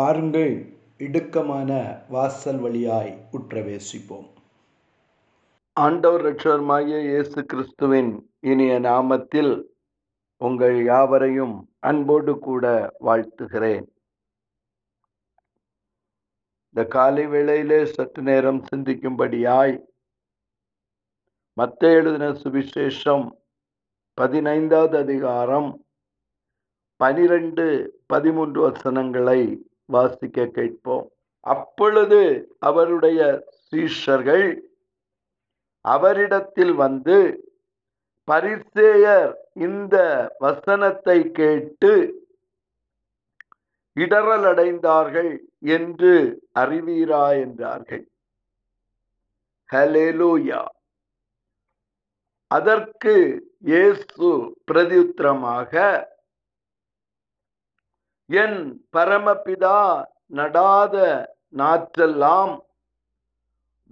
பாருங்கள் 0.00 0.52
இடுக்கமான 0.98 1.70
வாசல் 2.08 2.58
வழியாய் 2.58 3.10
உற்றவேசிப்போம். 3.32 4.28
ஆண்டவர் 5.72 6.22
ரட்சகருமாகிய 6.26 6.98
இயேசு 7.00 7.44
கிறிஸ்துவின் 7.44 8.28
இனிய 8.40 8.80
நாமத்தில் 8.80 9.52
உங்கள் 10.36 10.84
யாவரையும் 10.84 11.68
அன்போடு 11.78 12.38
கூட 12.38 12.64
வாழ்த்துகிறேன். 13.06 13.86
இந்த 16.70 16.84
காலை 16.84 17.26
வேளையிலே 17.26 17.84
சற்று 17.84 18.22
நேரம் 18.22 18.64
சிந்திக்கும்படியாய் 18.70 19.74
மத்த 21.56 21.80
எழுதின 21.80 22.30
சுவிசேஷம் 22.42 23.26
பதினைந்தாவது 24.14 24.98
அதிகாரம் 24.98 25.84
பனிரெண்டு 26.96 27.66
பதிமூன்று 28.06 28.60
வசனங்களை 28.60 29.68
வாசிக்க 29.94 30.46
கேட்போம். 30.58 31.06
அப்பொழுது 31.46 32.20
அவருடைய 32.68 33.20
சீஷர்கள் 33.66 34.48
அவரிடத்தில் 35.84 36.74
வந்து 36.84 37.18
பரிசேயர் 38.28 39.30
இந்த 39.66 39.96
வசனத்தை 40.44 41.18
கேட்டு 41.38 41.92
இடரல் 43.96 44.46
அடைந்தார்கள் 44.50 45.32
என்று 45.76 46.12
அறிவீரா 46.62 47.24
என்றார்கள். 47.44 48.04
ஹலேலூயா 49.70 50.62
அதற்கு 52.50 53.14
இயேசு 53.70 54.28
பிரதியுத்திரமாக 54.70 55.72
என் 58.32 58.86
பரமபிதா 58.92 59.78
நடாத 60.30 60.96
நாற்றெல்லாம் 61.56 62.52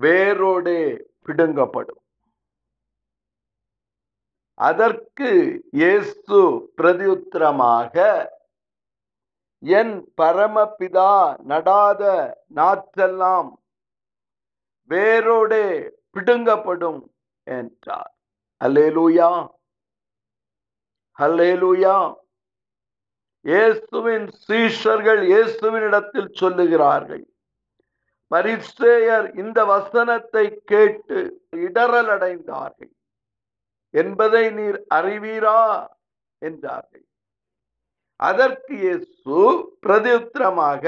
வேரோடே 0.00 0.82
பிடுங்கப்படும். 1.24 2.02
அதற்கு 4.54 5.30
இயேசு 5.72 6.38
பிரதியுத்தரமாக 6.76 7.96
என் 9.58 10.12
பரமபிதா 10.20 11.14
நடாத 11.50 12.02
நாற்றெல்லாம் 12.54 13.50
வேரோடே 14.90 15.66
பிடுங்கப்படும் 16.12 17.02
என்றார். 17.42 18.14
அல்லேலூயா. 18.64 19.32
அல்லேலூயா. 21.18 21.96
இயேசுவின் 23.44 24.28
சீஷர்கள் 24.46 25.20
இயேசுவின் 25.22 25.86
இடத்தில் 25.88 26.30
சொல்லுகிறார்கள் 26.40 27.24
பரிசேயர் 28.30 29.26
இந்த 29.36 29.58
வசனத்தை 29.64 30.44
கேட்டு 30.64 31.18
இடரல் 31.66 32.10
அடைந்தார்கள் 32.14 32.92
என்பதை 33.94 34.42
நீர் 34.50 34.78
அறிவீரா? 34.94 35.60
என்றார்கள். 36.42 37.04
அதற்கு 38.20 38.74
இயேசு 38.76 39.38
பிரதியுத்திரமாக 39.86 40.84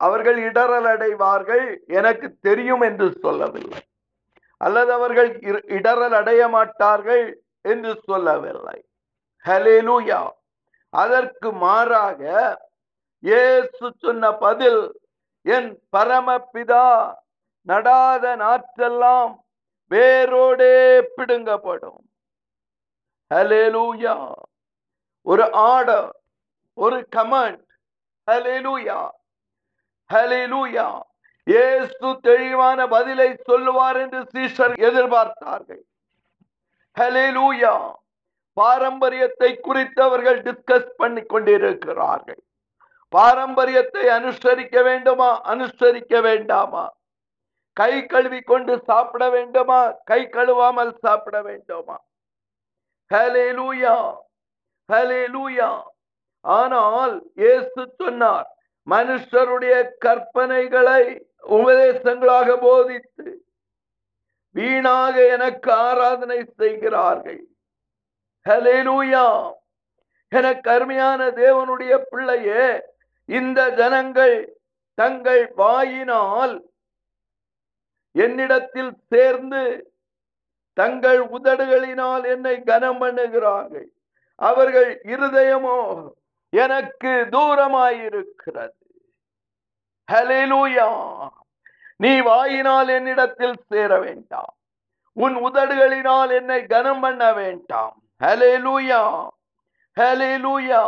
அவர்கள் 0.00 0.38
இடரல் 0.48 0.88
அடைவார்கள் 0.94 1.64
எனக்கு 1.98 2.28
தெரியும் 2.40 2.80
என்று 2.80 3.06
சொல்லவில்லை. 3.24 3.82
அல்லது 4.60 4.90
அவர்கள் 4.92 5.30
இடரல் 5.78 6.16
அடைய 6.20 6.42
மாட்டார்கள் 6.48 7.24
என்று 7.64 7.92
சொல்லவில்லை. 8.08 8.78
ஹலேலூயா 9.44 10.20
அதற்கு 10.92 11.48
மாறாக 11.62 12.22
இயேசு 13.22 13.86
சொன்ன 14.02 14.32
பதில் 14.44 14.82
என் 15.46 15.70
பரமபிதா 15.96 16.86
நடாத 17.68 18.24
நாற்றெல்லாம் 18.42 19.32
வேரோடே 19.90 20.74
பிடுங்கப்படும். 21.16 22.00
ஹலேலூயா 23.30 24.16
ஒரு 25.26 25.44
ஆர்டர் 25.52 26.10
ஒரு 26.78 26.98
கமெண்ட் 27.16 27.64
ஹலேலூயா 28.28 29.00
ஹலேலூயா 30.10 30.88
ஏசு 31.46 32.08
தெளிவான 32.22 32.88
பதிலை 32.88 33.28
சொல்லுவார் 33.48 33.98
என்று 34.02 34.20
சீஷர் 34.34 34.74
எதிர்பார்த்தார்கள். 34.88 35.82
ஹலேலூயா 36.96 37.74
பாரம்பரியத்தை 38.56 39.50
குறித்து 39.66 40.00
அவர்கள் 40.02 40.38
டிஸ்கஸ் 40.46 40.90
பண்ணி 40.96 41.22
கொண்டிருக்கிறார்கள். 41.22 42.40
பாரம்பரியத்தை 43.12 44.04
அனுசரிக்க 44.18 44.82
வேண்டுமா? 44.88 45.30
அனுசரிக்க 45.52 46.20
வேண்டாமா? 46.28 46.84
கை 47.76 47.94
கழுவி 48.06 48.40
கொண்டு 48.40 48.74
சாப்பிட 48.88 49.24
வேண்டுமா? 49.30 49.80
கை 50.10 50.20
கழுவாமல் 50.36 50.92
சாப்பிட 51.04 51.36
வேண்டுமா? 51.42 51.96
ஹலே 53.10 53.46
லூயா 53.58 53.96
ஹலே 54.88 55.22
லூயா 55.34 55.70
ஆனால் 56.44 57.14
இயேசு 57.40 57.82
சொன்னார் 58.00 58.48
மனுஷருடைய 58.86 59.74
கற்பனைகளை 60.04 61.02
உபதேசங்களாக 61.58 62.48
போதித்து 62.66 63.26
வீணாக 64.56 65.14
எனக்கு 65.34 65.70
ஆராதனை 65.72 66.38
செய்கிறார்கள். 66.60 67.42
ஹலேலூயா 68.48 69.26
என 70.28 70.46
கருமையான 70.60 71.20
தேவனுடைய 71.42 71.92
பிள்ளையே 72.10 72.64
இந்த 73.28 73.60
ஜனங்கள் 73.70 74.36
தங்கள் 74.94 75.42
வாயினால் 75.54 76.54
என்னிடத்தில் 78.14 78.92
சேர்ந்து 79.08 79.62
தங்கள் 80.72 81.20
உதடுகளினால் 81.36 82.24
என்னை 82.24 82.54
கனம் 82.62 83.00
பண்ணுகிறார்கள். 83.02 83.88
அவர்கள் 84.34 84.90
இருதயமோ 85.04 85.78
எனக்கு 86.52 87.12
தூரமாயிருக்கிறது. 87.34 88.76
ஹலேலூயா 90.08 90.88
நீ 91.96 92.12
வாயினால் 92.20 92.88
என்னிடத்தில் 92.88 93.56
சேர 93.68 93.90
வேண்டாம். 94.00 94.54
உன் 95.16 95.36
உதடுகளினால் 95.48 96.30
என்னை 96.38 96.60
கனம் 96.66 97.00
பண்ண 97.00 97.24
வேண்டாம். 97.32 97.96
ஹலேலூயா 98.24 99.02
ஹலேலூயா 99.96 100.82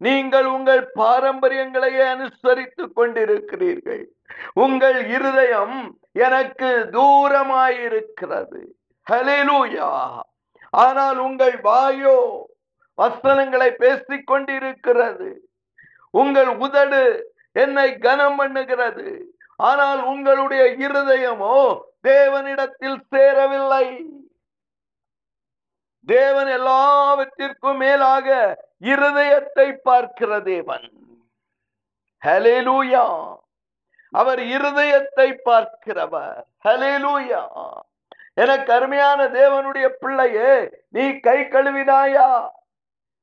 நீங்கள் 0.00 0.46
உங்கள் 0.46 0.82
பாரம்பரியங்களை 0.94 1.90
அனுசரித்துக் 2.12 2.94
கொண்டிருக்கிறீர்கள். 2.94 4.04
உங்கள் 4.54 4.98
இருதயம் 5.06 5.76
எனக்கு 6.26 6.70
தூரமாயிருக்கிறது. 6.96 8.60
ஹலேலூயா 9.06 9.88
ஆனால் 10.70 11.18
உங்கள் 11.18 11.56
வாயோ 11.60 12.16
வசனங்களை 12.98 13.70
பேசிக் 13.82 14.26
கொண்டிருக்கிறது. 14.26 15.30
உங்கள் 16.10 16.50
உதடு 16.64 17.02
என்னை 17.52 17.88
கனம் 17.98 18.38
பண்ணுகிறது. 18.40 19.08
ஆனால் 19.56 20.00
உங்களுடைய 20.04 20.62
இருதயமோ 20.86 21.56
தேவனிடத்தில் 22.08 23.00
சேரவில்லை. 23.10 23.86
தேவன் 26.06 26.46
எல்லாவற்றிற்கும் 26.46 27.76
மேலாக 27.76 28.28
இருதயத்தை 28.80 29.72
பார்க்கிற 29.82 30.40
தேவன். 30.40 30.92
ஹலேலூயா 32.26 33.36
அவர் 34.08 34.38
இருதயத்தை 34.38 35.36
பார்க்கிறவர். 35.44 36.44
ஹலேலூயா 36.68 37.42
என 38.34 38.62
கருமையான 38.62 39.24
தேவனுடைய 39.24 39.88
பிள்ளையே 39.88 40.82
நீ 40.88 41.18
கை 41.18 41.40
கழுவினாயா? 41.40 42.48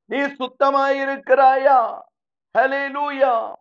நீ 0.06 0.18
சுத்தமாயிருக்கிறாயா? 0.18 2.02
ஹலேலூயா 2.58 3.54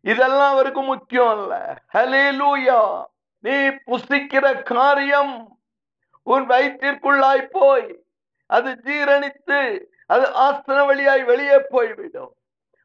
இதெல்லாம் 0.00 0.52
அவருக்கு 0.52 0.82
முக்கியம் 0.82 1.28
அல்ல 1.28 1.82
ஹலேலூயா 1.92 3.04
நீ 3.40 3.56
புசிக்கிற 3.86 4.62
காரியம் 4.62 5.58
உன் 6.22 6.44
வயிற்றிற்குள்ளாய் 6.50 7.46
போய் 7.50 8.03
அது 8.56 8.70
ஜீரணித்து 8.86 9.60
அது 10.12 10.24
ஆசன 10.46 10.78
வழியாய் 10.88 11.22
வெளியே 11.30 11.58
போய்விடும். 11.74 12.32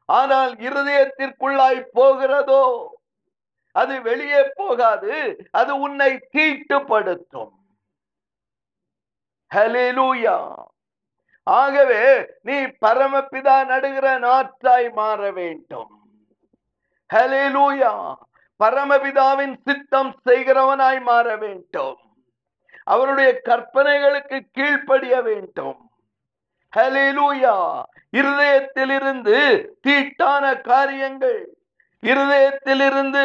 ஆனால் 0.08 0.52
இருதயத்திற்குள்ளாய் 0.66 1.80
போகிறதோ? 1.98 2.64
அது 3.76 3.94
வெளியே 4.02 4.42
போகாது 4.60 5.14
அது 5.60 5.72
உன்னை 5.80 6.10
தீட்டுப்படுத்தும். 6.36 7.52
ஹலேலூயா 9.50 10.36
ஆகவே 11.46 12.02
நீ 12.48 12.56
பரமபிதா 12.84 13.56
நடுகிற 13.70 14.06
நாற்றாய் 14.26 14.88
மாற 14.98 15.30
வேண்டும். 15.38 15.92
ஹலேலூயா 17.10 17.92
பரமபிதாவின் 18.60 19.54
சித்தம் 19.66 20.12
செய்கிறவனாய் 20.26 21.00
மாற 21.08 21.36
வேண்டும். 21.44 22.00
அவருடைய 22.92 23.30
கற்பனைகளுக்கு 23.48 24.38
கீழ்ப்படிய 24.56 25.14
வேண்டும். 25.28 25.80
ஹலேலூயா 26.76 27.56
இருதயத்திலிருந்து 28.16 29.38
தீட்டான 29.86 30.44
காரியங்கள் 30.68 31.40
இருதயத்திலிருந்து 32.02 33.24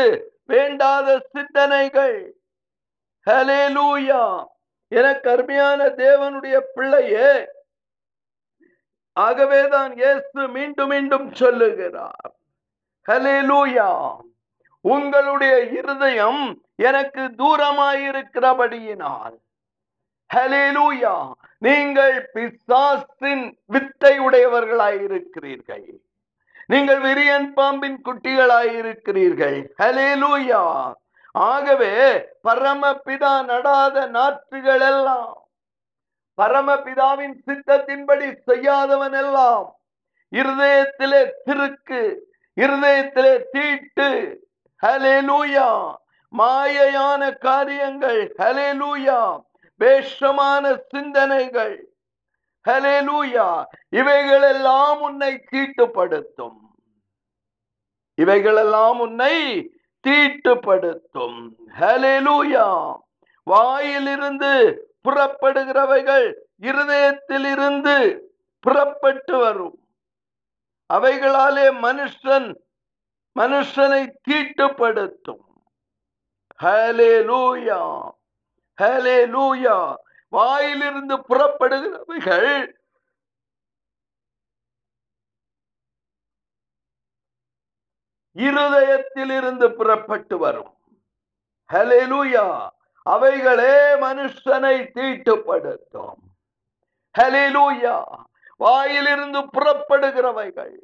வேண்டாத 0.53 1.07
சிந்தனைகள். 1.33 2.17
ஹலேலூயா 3.27 4.23
எனக்கு 4.91 5.27
அருமையான 5.35 5.87
தேவனுடைய 6.03 6.55
பிள்ளையே 6.75 7.29
ஆகவேதான் 9.17 9.93
இயேசு 10.01 10.41
மீண்டும் 10.55 10.91
மீண்டும் 10.93 11.27
சொல்லுகிறார். 11.41 12.31
ஹலேலூயா 13.09 13.89
உங்களுடைய 14.85 15.55
இருதயம் 15.79 16.43
எனக்கு 16.89 17.23
தூரமாயிருக்கிறபடியினால். 17.41 19.35
ஹலேலூயா 20.29 21.15
நீங்கள் 21.65 22.17
பிசாசின் 22.33 23.45
வித்தை 23.73 24.13
உடையவர்களாயிருக்கிறீர்கள். 24.27 25.87
நீங்கள் 26.71 27.01
விரியன் 27.07 27.47
பாம்பின் 27.57 27.99
குட்டிகளாயிருக்கிறீர்கள். 28.07 29.57
ஹலேலூயா 29.81 30.61
ஆகவே 31.35 31.93
பரமபிதா 32.47 33.33
நடாத 33.49 34.05
நாற்றுகள் 34.17 34.85
எல்லாம் 34.91 35.33
பரமபிதாவின் 36.37 37.35
சித்தத்தின்படி 37.47 38.27
செய்யாதவன் 38.49 39.17
எல்லாம் 39.23 39.67
இருதயத்திலே 40.31 41.21
திருக்கு 41.47 42.01
இருதயத்திலே 42.57 43.33
தீட்டு 43.53 44.09
ஹலேலூயா 44.83 45.69
மாயையான 46.33 47.21
காரியங்கள் 47.47 48.21
ஹலேலூயா 48.41 49.19
வேஷமான 49.79 50.81
சிந்தனைகள். 50.87 51.87
ஹலேலூயா 52.69 53.63
இவைகளெல்லாம் 53.89 55.01
உன்னை 55.01 55.43
தீட்டுப்படுத்தும். 55.51 56.57
இவைகளெல்லாம் 58.15 58.99
உன்னை 58.99 59.69
தீட்டுப்படுத்தும். 60.07 61.49
ஹலேலூயா 61.79 62.97
வாயிலிருந்து 63.43 64.53
புறப்படுகிறவைகள் 65.03 66.33
இருதயத்தில் 66.57 67.45
இருந்து 67.45 68.29
புறப்பட்டு 68.59 69.37
வரும். 69.37 69.79
அவைகளாலே 70.93 71.71
மனுஷன் 71.81 72.55
மனுஷனை 73.39 74.11
தீட்டுப்படுத்தும். 74.29 75.43
ஹலே 76.63 77.23
லூயா 77.29 78.09
ஹலே 78.81 79.25
லூயா 79.33 79.95
வாயிலிருந்து 80.29 81.17
புறப்படுகிறவைகள். 81.17 82.71
இருதயத்தில் 88.33 89.29
இருந்து 89.29 89.73
புறப்பட்டு 89.73 90.37
வரும். 90.37 90.77
ஹலேலூயா 91.73 92.67
அவைகளே 93.03 93.93
மனுஷனை 93.93 94.91
தீட்டுப்படுத்தும். 94.95 96.19
ஹலேலூயா 97.19 98.03
வாயிலிருந்து 98.57 99.39
புறப்படுகிறவைகள். 99.39 100.75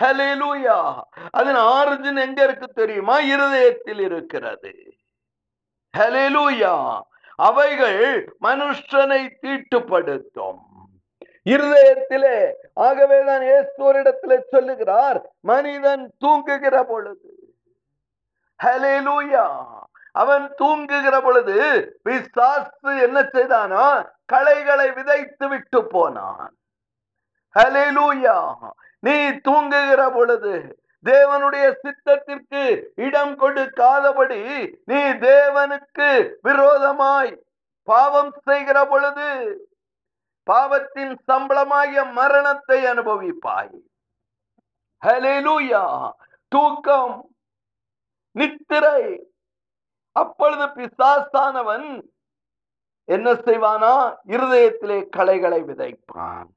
ஹலெலூயா 0.00 1.00
அதன் 1.30 1.54
ஆரிஜின் 1.54 2.20
எங்க 2.20 2.44
இருக்கு 2.44 2.68
தெரியுமா? 2.68 3.18
இருதயத்தில் 3.18 3.98
இருக்கிறது. 3.98 4.94
ஹலேலூயா 5.98 7.00
அவைகள் 7.36 8.34
மனுஷனை 8.42 9.28
தீட்டுப்படுத்தும். 9.42 10.58
இருதயத்திலே 11.44 12.52
ஆகவேதான் 12.74 13.40
ஏசுவரிடத்திலே 13.40 14.38
சொல்லுகிறார் 14.50 15.30
மனிதன் 15.40 16.12
தூங்குகிற 16.18 16.84
பொழுது. 16.84 17.34
ஹலேலூயா 18.62 19.46
அவன் 20.12 20.54
தூங்குகிற 20.56 21.20
பொழுது 21.20 21.56
பிசாசு 22.02 22.96
என்ன 22.98 23.20
செய்தானா? 23.22 24.10
களைகளை 24.24 24.90
விதைத்து 24.90 25.48
விட்டு 25.48 25.86
போனான். 25.86 26.56
ஹலேலூயா 27.58 28.56
நீ 28.98 29.30
தூங்குகிற 29.30 30.10
பொழுது 30.10 30.78
தேவனுடைய 31.06 31.66
சித்தத்திற்கு 31.82 32.62
இடம் 32.94 33.34
கொடுக்காதபடி 33.38 34.40
நீ 34.84 34.96
தேவனுக்கு 34.96 36.34
விரோதமாய் 36.42 37.32
பாவம் 37.82 38.32
செய்கிற 38.44 38.84
பொழுது 38.84 39.26
பாவத்தின் 40.44 41.14
சம்பளமாகிய 41.28 42.12
மரணத்தை 42.12 42.84
அனுபவிப்பாய். 42.84 43.76
ஹலேலூயா 45.06 46.10
தூக்கம் 46.48 47.14
நித்திரை. 48.32 49.02
அப்பொழுது 50.12 50.66
பிசாசானவன் 50.66 51.88
என்ன 53.04 53.32
செய்வானா? 53.32 53.94
இருதயத்திலே 54.26 55.08
களைகளை 55.08 55.62
விதைப்பான். 55.62 56.50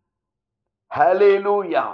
ஹலேலூயா 0.95 1.85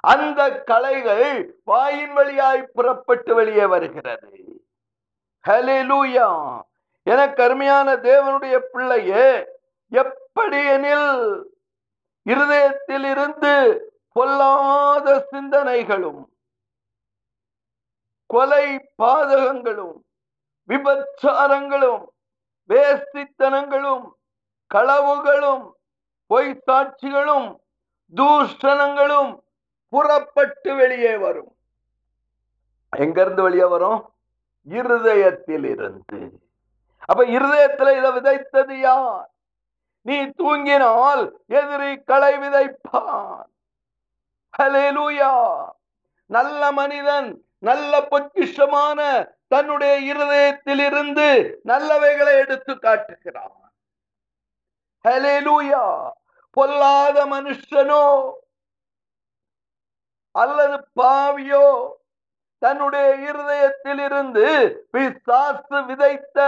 அந்த 0.00 0.62
கலைகள் 0.62 1.54
வாயின் 1.64 2.12
வழியாய் 2.12 2.62
புறப்பட்டு 2.62 3.34
வெளியே 3.34 3.66
வருகிறது. 3.66 4.60
ஹலேலூயா 5.48 6.28
என 7.02 7.32
கருமையான 7.32 7.96
தேவனுடைய 7.96 8.58
பிள்ளையே 8.72 9.26
எப்படி 9.92 10.60
எனில் 10.66 11.12
இருதயத்தில் 12.26 13.04
இருந்து 13.04 13.54
பொல்லாத 14.12 15.26
சிந்தனைகளும் 15.32 16.22
கொலை 18.26 18.66
பாதகங்களும் 19.02 19.96
விபச்சாரங்களும் 20.68 22.04
வேஸ்தித்தனங்களும் 22.70 24.04
களவுகளும் 24.74 25.64
பொய் 26.26 26.62
சாட்சிகளும் 26.66 27.48
தூஷணங்களும் 28.16 29.32
புறப்பட்டு 29.90 30.74
வெளியே 30.74 31.16
வரும். 31.16 31.56
எங்கிருந்து 32.96 33.42
வெளியே 33.42 33.64
வரும்? 33.64 34.12
இருதயத்தில் 34.64 35.64
இருந்து 35.64 36.40
அப்ப 37.06 37.24
இருதயத்துல 37.24 37.90
இதை 37.98 38.10
விதைத்தது 38.10 38.80
யார்? 38.80 39.30
நீ 40.02 40.20
தூங்கினால் 40.22 41.30
எதிரி 41.46 42.02
களை 42.02 42.38
விதைப்பான். 42.38 43.42
நல்ல 46.26 46.72
மனிதன் 46.72 47.44
நல்ல 47.58 48.00
பொக்கிஷமான 48.00 49.28
தன்னுடைய 49.48 49.96
இருதயத்தில் 50.14 50.78
இருந்து 50.78 51.60
நல்லவைகளை 51.64 52.38
எடுத்து 52.38 52.78
காட்டுகிறான். 52.78 53.72
பொல்லாத 56.50 57.26
மனுஷனோ 57.26 58.32
அல்லது 60.32 60.88
பாவியோ 61.00 61.90
தன்னுடைய 62.58 63.14
இருதயத்தில் 63.14 63.98
இருந்து 63.98 64.46
பிசாசு 64.90 65.84
விதைத்த 65.84 66.38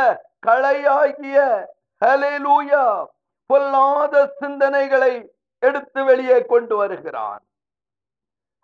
களையாகிய 0.46 1.66
ஹலேலூயா 2.04 3.06
பொல்லாத 3.46 4.36
சிந்தனைகளை 4.40 5.28
எடுத்து 5.58 6.04
வெளியே 6.04 6.44
கொண்டு 6.44 6.76
வருகிறான். 6.76 7.42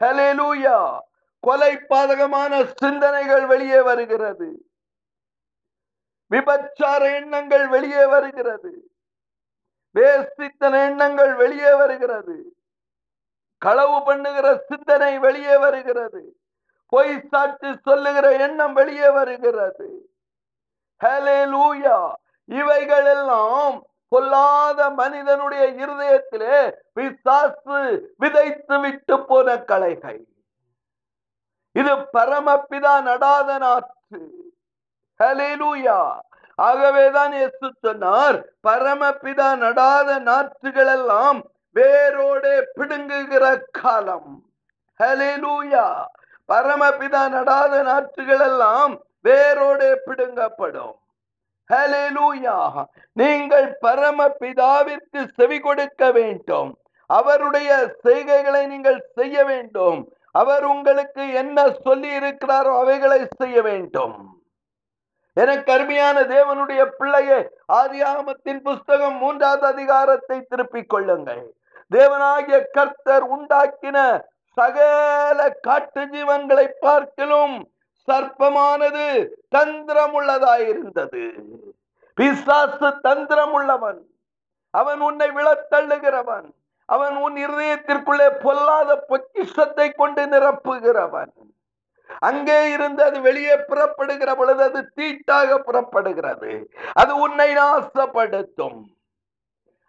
ஹலேலூயா 0.04 0.98
கொலை 1.40 1.76
பாதகமான 1.76 2.72
சிந்தனைகள் 2.76 3.46
வெளியே 3.46 3.80
வருகிறது. 3.80 4.66
விபச்சார 6.30 7.14
எண்ணங்கள் 7.14 7.68
வெளியே 7.68 8.06
வருகிறது. 8.06 8.90
வேசித்தன 9.94 10.86
எண்ணங்கள் 10.86 11.34
வெளியே 11.34 11.74
வருகிறது. 11.74 12.57
களவு 13.62 13.98
பண்ணுகிற 14.06 14.46
சிந்தனை 14.68 15.12
வெளியே 15.18 15.56
வருகிறது. 15.56 16.22
பொய் 16.92 17.14
சாட்சி 17.32 17.70
சொல்லுகிற 17.88 18.26
எண்ணம் 18.46 18.72
வெளியே 18.72 19.08
வருகிறது. 19.10 19.88
இவைகள் 22.48 23.08
எல்லாம் 23.16 23.76
பொல்லாத 24.12 24.80
மனிதனுடைய 24.90 25.64
இருதயத்திலே 25.82 26.58
விசாசு 26.92 27.80
விதைத்து 28.18 28.76
விட்டு 28.80 29.16
போன 29.28 29.56
கலைகள் 29.70 30.20
இது 31.76 31.92
பரமபிதா 32.16 32.94
நடாத 33.08 33.58
நாற்று 33.58 34.20
ஆகவேதான் 36.58 37.34
சொன்னார் 37.86 38.38
பரமபிதா 38.66 39.48
நடாத 39.64 40.18
நாற்றுகள் 40.20 40.90
எல்லாம் 40.96 41.38
வேரோடே 41.74 42.62
பிடுங்குகிற 42.76 43.62
காலம். 43.70 44.44
ஹலேலூயா 45.00 46.04
பரமபிதா 46.48 47.22
நடாத 47.28 47.82
நாற்றுகள் 47.82 48.40
எல்லாம் 48.40 49.00
வேரோடே 49.24 49.94
பிடுங்கப்படும். 50.06 50.96
ஹலேலூயா 51.70 52.84
நீங்கள் 53.12 53.78
பரமபிதாவிற்கு 53.82 55.26
செவி 55.36 55.58
கொடுக்க 55.60 56.10
வேண்டும். 56.12 56.78
அவருடைய 57.06 57.96
செய்கைகளை 58.04 58.66
நீங்கள் 58.66 59.10
செய்ய 59.14 59.44
வேண்டும். 59.44 60.12
அவர் 60.30 60.64
உங்களுக்கு 60.64 61.32
என்ன 61.32 61.70
சொல்லி 61.84 62.18
இருக்கிறாரோ 62.18 62.78
அவைகளை 62.78 63.28
செய்ய 63.36 63.62
வேண்டும். 63.62 64.37
எனக்கு 65.42 65.72
அருமையான 65.72 66.20
தேவனுடைய 66.20 66.82
பிள்ளையே 66.98 67.38
ஆதியாகமத்தின் 67.72 68.60
புஸ்தகம் 68.62 69.16
மூன்றாவது 69.16 69.66
அதிகாரத்தை 69.66 70.38
திருப்பிக் 70.40 70.88
கொள்ளுங்கள். 70.88 71.42
தேவனாகிய 71.90 72.58
கர்த்தர் 72.72 73.26
உண்டாக்கின 73.36 73.98
சகல 74.56 75.50
காட்டு 75.60 76.02
ஜீவன்களை 76.06 76.66
பார்க்கலும் 76.80 77.56
சர்ப்பமானது 78.08 79.04
தந்திரமுள்ளதாயிருந்தது. 79.54 81.24
பிசாசு 82.14 82.88
தந்திரமுள்ளவன். 83.04 84.00
அவன் 84.70 85.00
உன்னை 85.00 85.28
விழத்தள்ளுகிறவன். 85.28 86.48
அவன் 86.86 87.16
உன் 87.16 87.36
இருதயத்திற்குள்ளே 87.44 88.28
பொல்லாத 88.42 88.96
பொக்கிஷத்தை 88.96 89.90
கொண்டு 89.90 90.26
நிரப்புகிறவன். 90.26 91.32
அங்கே 92.18 92.70
இருந்து 92.70 93.02
அது 93.04 93.20
வெளியே 93.20 93.56
புறப்படுகிற 93.56 94.30
பொழுது 94.36 94.62
அது 94.62 94.80
தீட்டாக 94.94 95.58
புறப்படுகிறது. 95.58 96.52
அது 96.92 97.12
உன்னை 97.20 97.48
நாசப்படுத்தும். 97.54 98.80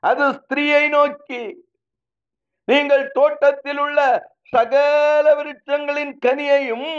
அது 0.04 0.26
ஸ்திரீயை 0.32 0.90
நோக்கி 0.90 1.44
நீங்கள் 2.68 3.12
தோட்டத்தில் 3.12 3.78
உள்ள 3.78 4.00
சகல 4.44 5.26
விருட்சங்களின் 5.36 6.14
கனியையும் 6.26 6.92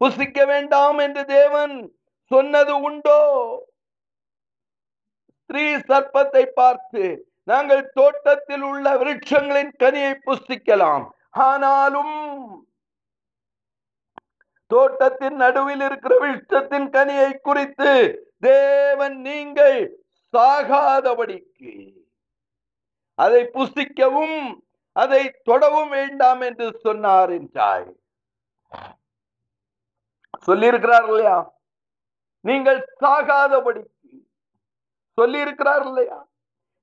புசிக்க 0.00 0.44
வேண்டாம் 0.44 0.98
என்று 0.98 1.22
தேவன் 1.26 1.74
சொன்னது 2.30 2.80
உண்டோ? 2.80 3.20
ஸ்திரீ 5.36 5.64
சர்ப்பத்தை 5.76 6.44
பார்த்து 6.46 7.26
நாங்கள் 7.44 7.90
தோட்டத்தில் 7.92 8.62
உள்ள 8.62 8.96
விருட்சங்களின் 8.96 9.72
கனியை 9.78 10.12
புசிக்கலாம். 10.26 11.04
ஆனாலும் 11.30 12.16
தோட்டத்தின் 14.72 15.36
நடுவில் 15.42 15.82
இருக்கிற 15.86 16.14
விருட்சத்தின் 16.24 16.88
கனியை 16.96 17.30
குறித்து 17.48 17.92
தேவன் 18.48 19.16
நீங்கள் 19.28 19.78
சாகாதபடிக்கு 20.34 21.72
அதை 23.18 23.40
புசிக்கவும் 23.56 24.38
அதை 24.96 25.22
தொடவும் 25.48 25.90
வேண்டாம் 25.96 26.40
என்று 26.46 26.66
சொன்னார் 26.84 27.32
என்றாய். 27.36 27.90
சொல்லியிருக்கிறார் 30.46 31.06
இல்லையா 31.10 31.36
நீங்கள் 32.44 32.80
சாகாதபடிக்கு. 33.02 33.90
சொல்லியிருக்கிறார் 35.18 35.84
இல்லையா 35.88 36.18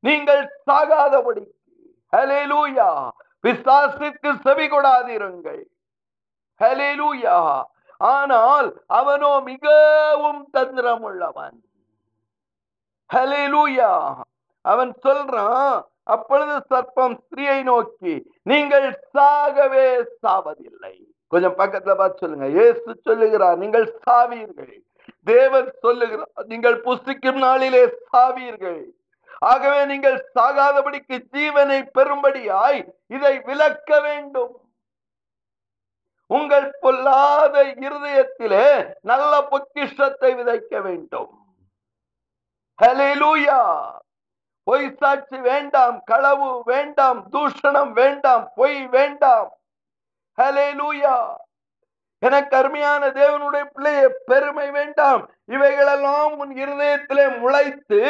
நீங்கள் 0.04 0.44
சாகாதபடிக்கு. 0.70 1.56
ஹலேலூயா 2.14 2.90
விசாசிற்கு 3.44 4.30
செவி 4.46 4.68
கொடாதிருங்கள். 4.68 5.64
ஹலேலூயா 6.62 7.36
ஆனால் 8.02 8.68
அவனோ 8.88 9.32
மிகவும் 9.52 10.42
தந்திரம் 10.52 11.06
உள்ளவன் 11.10 11.58
அவன் 14.66 14.92
சொல்றான் 15.06 15.78
அப்பொழுது 16.14 16.56
சர்ப்பம் 16.72 17.16
ஸ்திரீயை 17.22 17.60
நோக்கி 17.64 18.14
நீங்கள் 18.44 18.88
சாகவே 19.16 19.88
சாவதில்லை. 20.22 20.96
கொஞ்சம் 21.28 21.58
பக்கத்துல 21.58 21.96
பார்த்து 21.96 22.24
சொல்லுங்க. 22.24 22.48
ஏசு 22.64 22.90
சொல்லுகிறார் 23.08 23.58
நீங்கள் 23.64 23.88
சாவீர்கள். 24.06 24.76
தேவன் 25.24 25.70
சொல்லுகிறார் 25.82 26.48
நீங்கள் 26.54 26.78
புசிக்கும் 26.88 27.40
நாளிலே 27.46 27.84
சாவீர்கள். 28.12 28.82
ஆகவே 29.52 29.82
நீங்கள் 29.86 30.18
சாகாதபடிக்கு 30.38 31.18
ஜீவனை 31.34 31.80
பெறும்படியாய் 31.98 32.82
இதை 33.08 33.34
விளக்க 33.50 34.00
வேண்டும். 34.08 34.54
உங்கள் 36.30 36.78
பொல்லாத 36.80 37.64
இருதயத்திலே 37.64 38.94
நல்ல 39.02 39.42
பொக்கிஷத்தை 39.42 40.36
விதைக்க 40.36 40.82
வேண்டும். 40.82 41.32
பொய் 44.64 44.96
சாட்சி 44.98 45.38
வேண்டாம் 45.38 46.02
களவு 46.06 46.62
வேண்டாம் 46.66 47.30
தூஷணம் 47.32 47.92
வேண்டாம் 47.92 48.52
பொய் 48.56 48.88
வேண்டாம். 48.88 49.50
ஹalleluya 50.38 51.36
எனக்கு 52.20 52.58
அருமையான 52.58 53.08
தேவனுடைய 53.08 53.66
பிள்ளைய 53.76 54.10
பெருமை 54.26 54.72
வேண்டாம். 54.72 55.30
இவைகளெல்லாம் 55.46 56.38
உன் 56.38 56.56
இருதயத்திலே 56.56 57.26
முளைத்து 57.40 58.02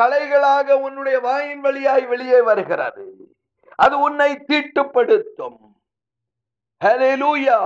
கலைகளாக 0.00 0.70
உன்னுடைய 0.72 1.20
வாயின் 1.20 1.60
வழியாய் 1.60 2.06
வெளியே 2.06 2.40
வருகிறது. 2.40 3.34
அது 3.76 4.00
உன்னை 4.00 4.44
தீட்டுப்படுத்தும். 4.48 5.73
ஹalleluya 6.80 7.58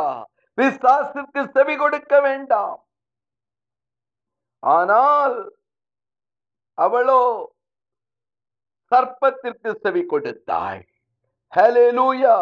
விசுவாசத்திற்கு 0.59 1.41
செவி 1.55 1.75
கொடுக்க 1.77 2.15
வேண்டாம் 2.21 2.79
ஆனால் 4.63 5.37
அவளோ 6.79 7.23
சர்ப்பத்திற்கு 8.93 9.71
செவி 9.85 10.03
கொடுத்தாள் 10.07 10.81
ஹalleluya 11.53 12.37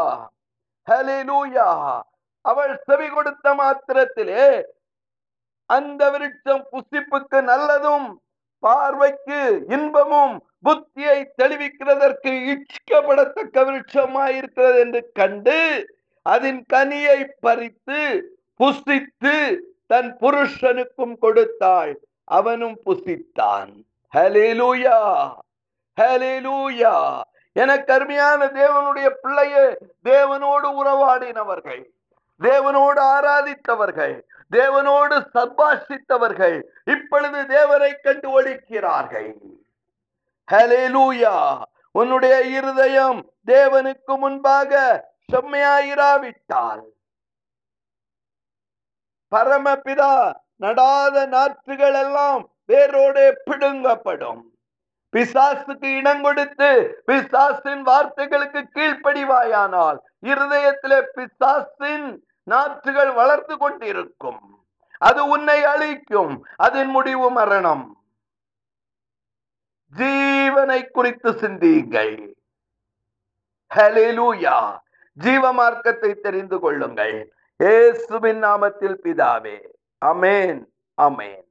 ஹalleluya 0.89 1.69
அவள் 2.45 2.75
செவி 2.89 3.09
கொடுத்த 3.09 3.55
மாத்திரத்திலே 3.55 4.47
அந்த 5.71 6.03
விருட்சம் 6.11 6.65
புசிப்புக்கு 6.71 7.39
நல்லதும் 7.43 8.07
பார்வைக்கு 8.63 9.39
இன்பமும் 9.69 10.35
புத்தியை 10.65 11.17
தெளிவிக்கிறதற்கு 11.41 12.31
இச்சிக்கப்படத்தக்க 12.53 13.65
விருட்சமாயிருக்கிறது 13.65 14.79
என்று 14.81 15.01
கண்டு 15.13 15.59
அதன் 16.33 16.61
கனியை 16.73 17.19
பறித்து 17.41 18.01
புசித்து 18.61 19.35
தன் 19.87 20.11
புருஷனுக்கும் 20.21 21.17
கொடுத்தாள். 21.19 21.93
அவனும் 22.25 22.79
புசித்தான். 22.87 23.73
ஹலேலூயா 24.15 24.99
ஹலேலூயா 26.01 26.95
என 27.57 27.75
அருமையான 27.87 28.47
தேவனுடைய 28.61 29.09
பிள்ளையே 29.23 29.65
தேவனோடு 30.05 30.69
உறவாடினவர்கள் 30.81 31.83
தேவனோடு 32.41 33.01
ஆராதித்தவர்கள் 33.15 34.17
தேவனோடு 34.57 35.17
சம்பாஷித்தவர்கள் 35.35 36.57
இப்பொழுது 36.85 37.41
தேவனை 37.47 37.91
கண்டு 38.03 38.29
ஒழிக்கிறார்கள். 38.37 39.31
ஹலேலூயா 40.53 41.37
உன்னுடைய 41.93 42.37
இருதயம் 42.59 43.21
தேவனுக்கு 43.47 44.15
முன்பாக 44.25 44.73
செம்மையாயிராவிட்டால் 45.33 46.85
பரமபிதா 49.33 50.33
நடாத 50.61 51.17
நாற்றுகள் 51.27 51.97
எல்லாம் 52.03 52.43
வேரோடு 52.67 53.43
பிடுங்கப்படும். 53.47 54.43
பிசாசுக்கு 55.13 55.97
இடம் 55.97 56.23
கொடுத்து 56.23 56.69
பிசாசின் 57.07 57.83
வார்த்தைகளுக்கு 57.87 58.61
கீழ்ப்படிவாயானால் 58.77 59.99
இருதயத்திலே 60.23 61.03
பிசாசின் 61.15 62.25
நாற்றுகள் 62.51 63.15
வளர்த்து 63.15 63.59
கொண்டிருக்கும். 63.59 64.65
அது 64.99 65.29
உன்னை 65.29 65.65
அழிக்கும். 65.65 66.47
அதன் 66.57 66.89
முடிவு 66.89 67.31
மரணம். 67.31 67.85
ஜீவனை 69.93 70.91
குறித்து 70.91 71.33
சிந்தியுங்கள் 71.33 72.37
ஹலிலூயா 73.75 74.85
ஜீவ 75.17 75.53
மார்க்கத்தை 75.53 76.11
தெரிந்து 76.15 76.57
கொள்ளுங்கள். 76.61 77.17
ஏசுவின் 77.61 78.43
நாமத்தில் 78.43 78.97
பிதாவே. 79.05 79.59
அமேன் 80.05 80.63
அமேன் 81.03 81.45